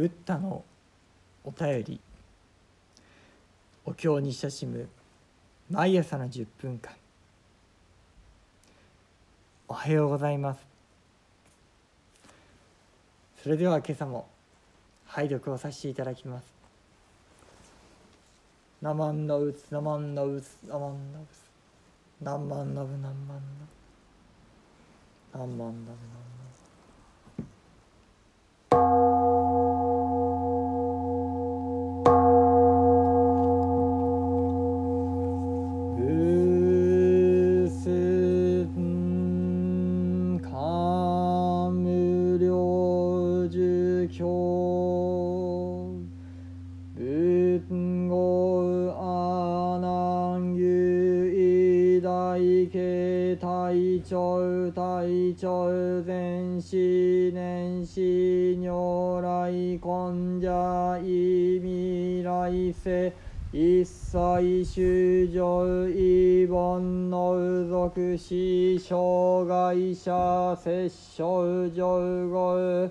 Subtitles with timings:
[0.00, 0.64] ブッダの
[1.44, 2.00] お便り
[3.84, 4.88] お経に親しむ
[5.70, 6.94] 毎朝の10分間。
[9.68, 10.66] おはようございます。
[13.42, 14.26] それでは今朝も
[15.04, 16.46] 拝読をさせていただきます
[18.80, 21.40] 「ナマンノウツナマンノウツナマンノウツ
[22.22, 23.36] ナマンノブナマンノ
[25.34, 26.49] ブナマンノブナンマン
[44.00, 45.90] ジュキョ
[46.96, 63.12] 仏語アナンユイ大慶大長大長前四年四如来根者意未来世
[63.52, 72.90] 一切衆生異凡の属死障害者摂生上語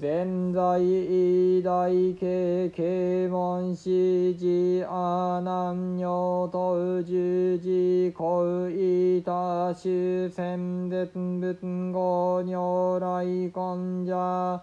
[0.00, 11.10] 全在偉大慶啓門師寺阿南女と十字古意多種戦絶
[11.40, 11.58] 仏
[11.92, 14.60] 語如来根者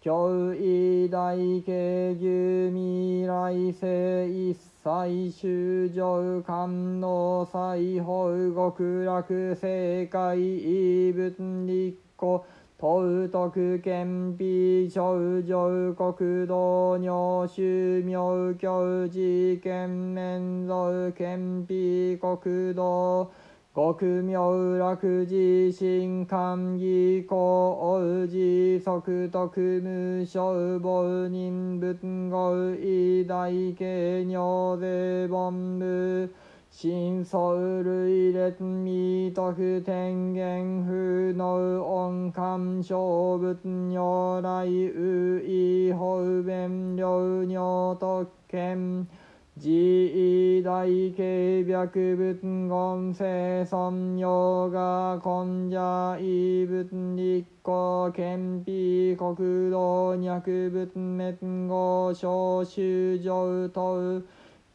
[0.00, 11.34] 教偉大慶牛未来世一切衆生観能西方極楽世界異仏
[11.66, 12.40] 立古
[12.80, 23.32] 東徳憲秘少女国道女宗妙教寺県面蔵憲秘国道
[23.74, 27.36] 極妙楽寺新官義公
[27.80, 31.98] 王子即徳無償母人仏
[32.30, 36.32] 語偉大慶尿税本部
[36.80, 37.36] 新祖
[37.82, 40.92] 類列未徳天元不
[41.36, 42.96] 能音感小
[43.36, 49.08] 仏如来有意方便両尿特権。
[49.56, 52.38] 自偉大慶白仏
[52.68, 59.34] 言生尊ヨガ根者異仏立古憲秘国
[59.72, 64.22] 道脈仏滅後小修上等。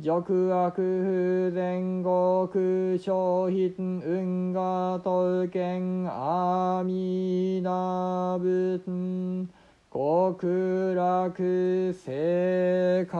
[0.01, 2.47] 俗悪不全国
[2.97, 9.47] 小筆運河刀剣阿弥陀仏
[9.91, 11.31] 極楽
[11.93, 13.17] 世界。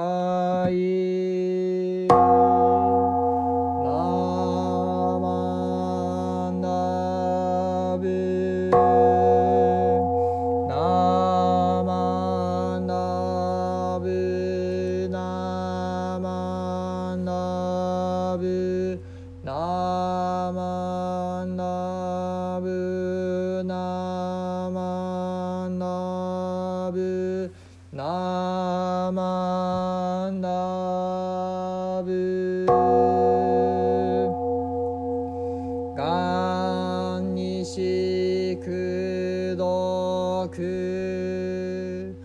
[38.54, 42.16] しくどく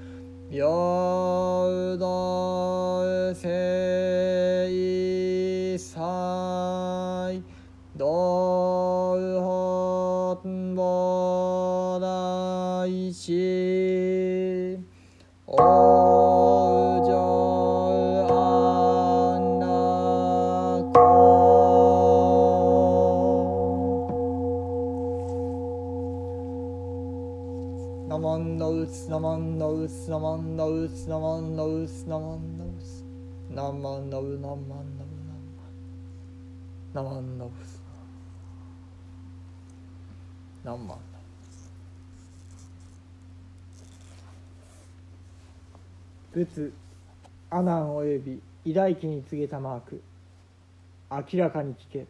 [0.50, 0.66] 平
[1.98, 4.68] 等聖
[5.78, 7.42] 祭
[7.96, 14.78] 道本菩提師
[15.46, 16.07] 往生
[29.08, 33.02] すなまんのうすなまんのうすなまんのうすなまんのうす
[33.48, 35.06] なまんのうなまんの
[36.92, 37.82] うなまんのうす
[40.62, 40.94] なまんの
[46.34, 46.70] う仏
[47.48, 50.02] アナン及び偉大家に告げたマーク
[51.10, 52.06] 明らかに聞け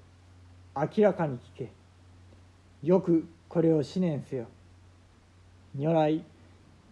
[0.75, 1.71] 明らかに聞け
[2.83, 4.47] よくこれを思念せよ
[5.77, 6.25] 如来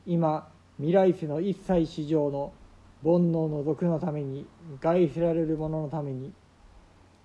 [0.07, 0.49] 今
[0.79, 2.53] 未来世の一切史上の
[3.03, 4.47] 煩悩の毒のために
[4.81, 6.33] 害せられる者のために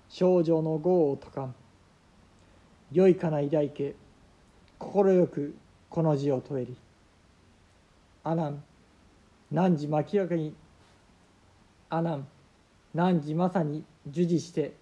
[0.09, 1.55] 症状の業を解かん。
[2.91, 3.95] 良いかな偉大家
[4.79, 5.55] 快く
[5.89, 6.75] この字を問えり。
[8.23, 10.55] 阿南汝明らかに
[11.89, 14.73] 阿南汝まさに授事して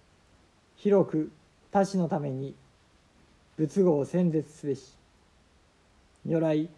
[0.76, 1.30] 広く
[1.70, 2.54] 他死のために
[3.56, 4.96] 仏語を宣絶すべし。
[6.24, 6.68] 如来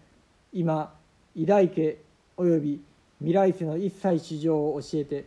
[0.52, 0.92] 今
[1.34, 1.98] 偉大家
[2.36, 2.82] および
[3.20, 5.24] 未来世の一切市場を教えて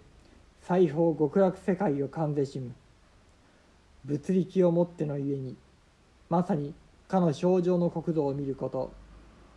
[0.62, 2.74] 西方極楽世界を完ぜしむ。
[4.06, 5.56] 物力をもってのゆえに
[6.30, 6.76] まさに
[7.08, 8.94] かの症状の国土を見ること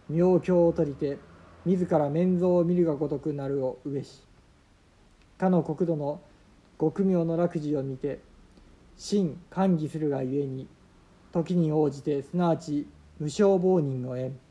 [0.09, 1.19] 妙境を取りて
[1.67, 4.23] 自ら面像を見るがごとくなるを上し
[5.37, 6.23] かの国土の
[6.81, 8.21] 極妙の楽事を見て
[8.97, 10.67] 真歓喜するがゆえに
[11.31, 12.87] 時に応じてすなわち
[13.21, 14.48] 無償亡人の縁。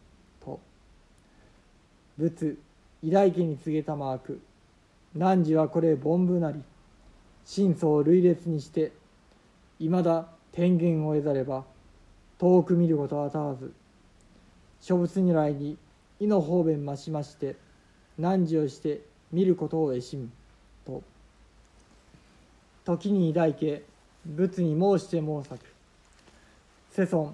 [2.18, 2.58] 仏
[3.04, 4.42] 偉大家に告げたまわく
[5.16, 6.62] 汝はこれ凡夫なり。
[7.46, 8.92] 真相を類列にして
[9.80, 11.64] いまだ天元を得ざれば
[12.40, 13.72] 遠く見ることはたわず。
[14.82, 15.78] 諸仏如来に
[16.20, 17.56] 意の方便増しまして
[18.20, 20.30] 汝をして見ることを得しむ。
[20.86, 21.02] と。
[22.84, 23.84] 時に抱いけ
[24.26, 25.62] 仏に申して申さく。
[26.92, 27.34] 世尊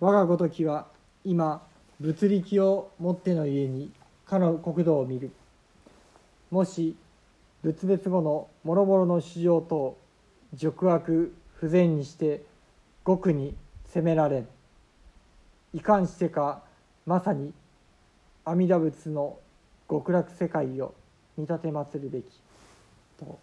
[0.00, 0.86] 我がごときは
[1.24, 1.62] 今
[2.00, 3.90] 物力をもっての家に
[4.26, 5.30] かの国土を見る。
[6.50, 6.96] もし
[7.62, 9.96] 仏別後の諸々の主情等
[10.54, 12.42] 辱悪不全にして
[13.06, 13.54] 極に
[13.86, 14.48] 責められん
[15.74, 16.62] いかんしてか
[17.06, 17.52] まさに
[18.44, 19.38] 阿弥陀仏の
[19.88, 20.94] 極楽世界を
[21.36, 22.24] 見立て祀るべき。
[23.18, 23.38] と。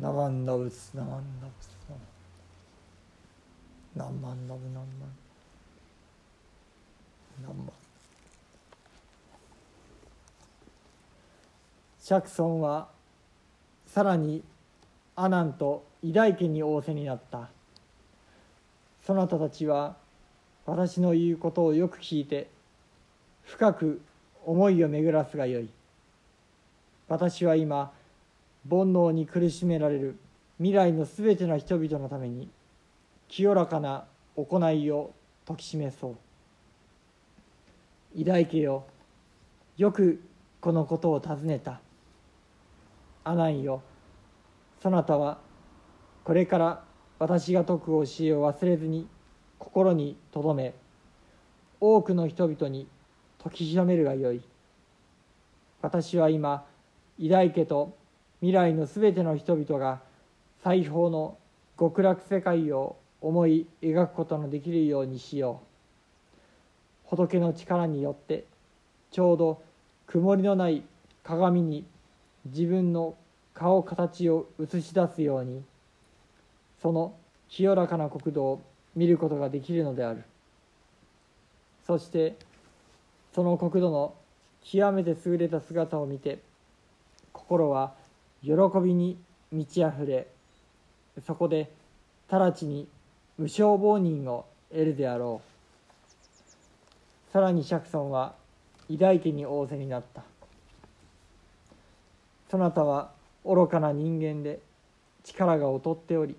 [0.00, 1.68] ナマンダ仏ナマンダ仏。
[1.88, 2.15] ナマンダ
[3.96, 4.58] ブナンマンナン
[7.40, 7.72] マン
[11.98, 12.88] 釈尊は
[13.86, 14.42] さらに
[15.16, 17.48] 阿南と偉大家に仰せになった。
[19.06, 19.96] そなたたちは
[20.66, 22.48] 私の言うことをよく聞いて
[23.44, 24.02] 深く
[24.44, 25.70] 思いを巡らすがよい。
[27.08, 27.92] 私は今
[28.68, 30.18] 煩悩に苦しめられる
[30.58, 32.50] 未来のすべての人々のために
[33.28, 34.06] 清らかな
[34.36, 35.12] 行いを
[35.46, 36.16] 説き示そう。
[38.14, 38.84] 偉大家よ。
[39.76, 40.22] よく
[40.60, 41.80] このことを尋ねた。
[43.24, 43.82] 阿南よ。
[44.80, 45.38] そなたは
[46.24, 46.84] これから
[47.18, 49.08] 私が説く教えを忘れずに
[49.58, 50.74] 心に留め
[51.80, 52.88] 多くの人々に
[53.42, 54.42] 説き広めるがよい。
[55.82, 56.64] 私は今
[57.18, 57.96] 偉大家と
[58.40, 60.00] 未来のすべての人々が
[60.62, 61.38] 裁縫の
[61.78, 62.96] 極楽世界を
[63.26, 65.60] 思い描くことのできるようにしよ
[66.32, 66.36] う。
[67.10, 68.44] 仏の力によって
[69.10, 69.62] ちょうど
[70.06, 70.84] 曇りのない
[71.24, 71.84] 鏡に
[72.44, 73.16] 自分の
[73.52, 75.64] 顔形を映し出すように
[76.80, 77.16] その
[77.48, 78.60] 清らかな国土を
[78.94, 80.22] 見ることができるのである。
[81.84, 82.36] そして
[83.34, 84.14] その国土の
[84.62, 86.38] 極めて優れた姿を見て
[87.32, 87.92] 心は
[88.40, 88.52] 喜
[88.84, 89.18] びに
[89.50, 90.28] 満ち溢れ
[91.26, 91.72] そこで
[92.28, 92.86] 直ちに
[93.38, 95.42] 無償亡人を得るであろ
[97.28, 97.32] う。
[97.32, 98.34] さらに釈尊は
[98.88, 100.22] 偉大家に仰せになった。
[102.50, 103.12] そなたは
[103.44, 104.60] 愚かな人間で
[105.24, 106.36] 力が劣っており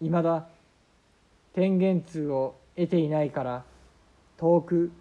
[0.00, 0.48] いまだ
[1.54, 3.64] 天元通を得ていないから
[4.36, 4.92] 遠く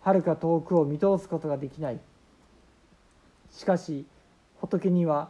[0.00, 2.00] はるか遠くを見通すことができない。
[3.50, 4.06] しかし
[4.60, 5.28] 仏には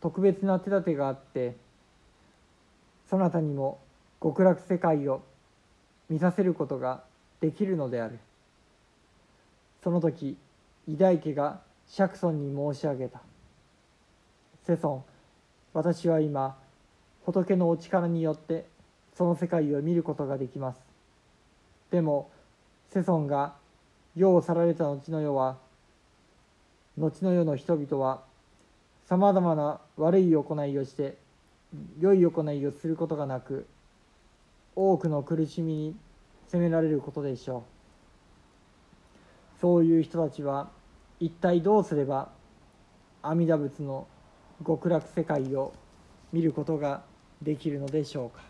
[0.00, 1.56] 特別な手立てがあって
[3.08, 3.78] そなたにも
[4.22, 5.22] 極楽世界を
[6.08, 7.02] 見させることが
[7.40, 8.18] できるのである。
[9.82, 10.36] その時
[10.88, 13.20] 偉大家が釈尊に申し上げた。
[14.66, 15.04] 世尊
[15.74, 16.56] 私は今
[17.26, 18.66] 仏のお力によって
[19.14, 20.80] その世界を見ることができます。
[21.90, 22.30] でも
[22.90, 23.54] 世尊が
[24.16, 25.58] 世を去られた後の世は
[26.96, 28.22] 後の世の人々は
[29.06, 31.16] さまざまな悪い行いをして
[31.98, 33.66] 良い行いをすることがなく
[34.76, 35.96] 多くの苦しみに
[36.48, 37.58] 責められることでしょ
[39.58, 39.60] う。
[39.60, 40.70] そういう人たちは
[41.20, 42.30] 一体どうすれば
[43.22, 44.06] 阿弥陀仏の
[44.66, 45.72] 極楽世界を
[46.32, 47.02] 見ることが
[47.40, 48.42] できるのでしょうか。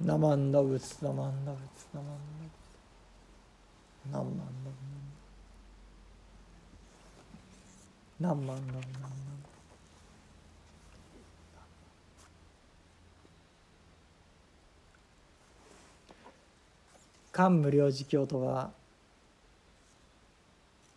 [0.00, 1.60] ナマンダ仏ナマンダ仏
[1.92, 2.14] ナマン
[4.12, 4.18] ダ仏。
[4.18, 4.98] ナマンダ仏。
[8.20, 9.27] 何万何万何
[17.38, 18.72] 漢無量寿経とは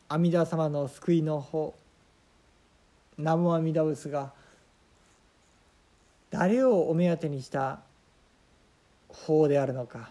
[0.10, 1.76] 阿弥陀様の救いの法
[3.16, 4.34] 南無阿弥陀仏が
[6.32, 7.82] 誰をお目当てにした
[9.08, 10.10] 法であるのか。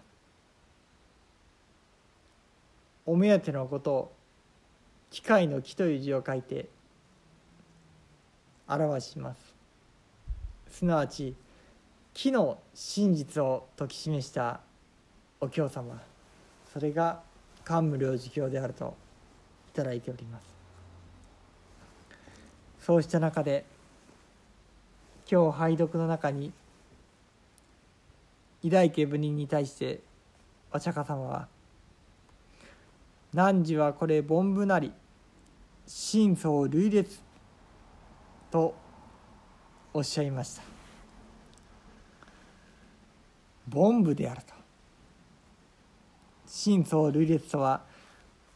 [3.05, 4.11] お目当てのことを
[5.09, 6.69] 機械の木という字を書いて
[8.69, 9.53] 表します。
[10.69, 11.35] すなわち
[12.13, 14.61] 木の真実を説き示した
[15.41, 16.10] お経様。
[16.71, 17.21] それが
[17.65, 18.95] 桓武領事教であると
[19.75, 20.45] いいております。
[22.79, 23.65] そうした中で
[25.29, 26.51] 今日拝読の中に
[28.63, 30.01] 偉大家部人に対して
[30.73, 31.47] お釈迦様は
[33.33, 34.91] 「汝はこれ凡夫なり
[35.87, 37.21] 真相類列」
[38.51, 38.75] と
[39.93, 40.63] おっしゃいました。
[43.73, 44.60] 凡夫であると。
[46.53, 47.81] 真相類列とは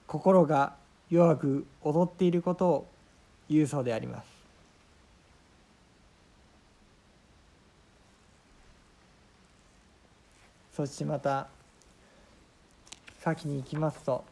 [0.06, 0.76] 心が
[1.10, 2.88] 弱く踊っていることを
[3.50, 4.28] 言うそうであります。
[10.76, 11.48] そしてまた
[13.22, 14.26] 先に行きますと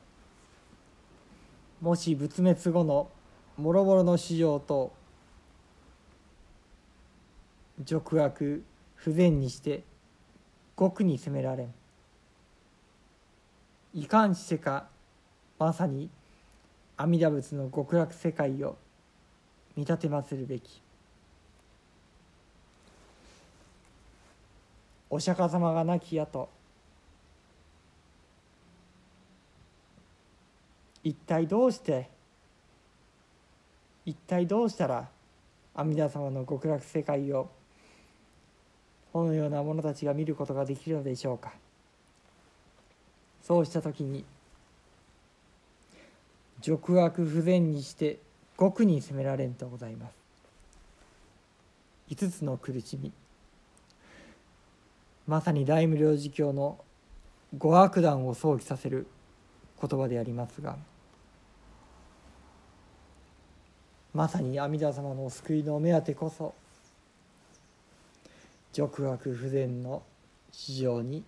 [1.79, 3.10] もし仏滅後の
[3.55, 4.91] もろもろの市場と
[7.82, 8.62] 俗悪
[8.96, 9.84] 不全にして
[10.77, 11.74] 極に責められん。
[13.96, 14.88] いかんしてか
[15.60, 16.10] まさに
[16.98, 18.76] 阿弥陀仏の極楽世界を
[19.76, 20.82] 見立てまするべき。
[25.10, 26.50] お釈迦様が亡き後
[31.04, 32.10] 一体どうして
[34.08, 35.08] 一体どうしたら
[35.76, 37.48] 阿弥陀様の極楽世界を
[39.12, 41.62] このような者たちが見ることができるのでしょうか。
[43.44, 44.26] そうした時に
[46.62, 48.20] 俗悪不全にして
[48.58, 50.14] 極に責められんとございます
[52.10, 53.12] 5つの苦しみ。
[55.26, 56.78] まさに大無量寿教の
[57.58, 59.08] 五悪談を想起させる
[59.82, 60.76] 言葉でありますが
[64.14, 66.54] まさに阿弥陀様の救いのお目当てこそ
[68.74, 70.04] 俗悪不全の
[70.52, 71.24] 市場に